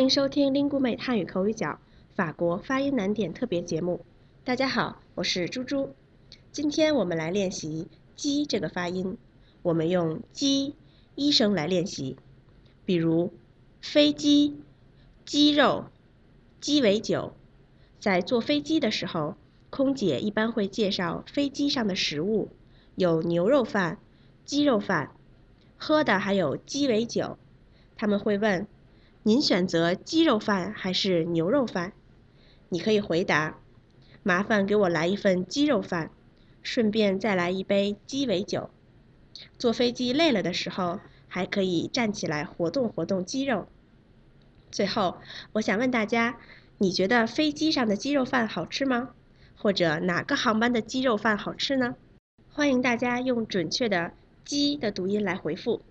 [0.00, 1.78] 欢迎收听 Lingume 汉语口语角
[2.14, 4.00] 法国发音难点特别节目。
[4.44, 5.94] 大家好，我是猪猪。
[6.50, 9.18] 今天我们来练习“鸡”这个发音，
[9.60, 10.74] 我们用“鸡”
[11.16, 12.16] 一声来练习。
[12.86, 13.30] 比如
[13.82, 14.62] 飞机、
[15.26, 15.84] 鸡肉、
[16.62, 17.34] 鸡尾酒。
[17.98, 19.36] 在坐飞机的时候，
[19.68, 22.48] 空姐一般会介绍飞机上的食物，
[22.94, 23.98] 有牛肉饭、
[24.46, 25.14] 鸡肉饭，
[25.76, 27.36] 喝的还有鸡尾酒。
[27.98, 28.66] 他们会问。
[29.22, 31.92] 您选择鸡肉饭还是牛肉饭？
[32.70, 33.58] 你可以回答
[34.24, 36.10] ：“麻烦给我来一份鸡肉饭，
[36.62, 38.70] 顺便再来一杯鸡尾酒。”
[39.58, 43.68] 坐飞机累了的时候，还可以站起来活动活动肌肉。
[44.70, 45.18] 最后，
[45.52, 46.38] 我想问大家：
[46.78, 49.10] 你觉得飞机上的鸡肉饭好吃吗？
[49.54, 51.94] 或者哪个航班的鸡肉饭好吃呢？
[52.50, 54.12] 欢迎大家用准确的
[54.46, 55.82] “鸡”的读音来回复。